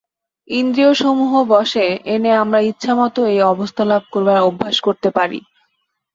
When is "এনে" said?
2.05-2.31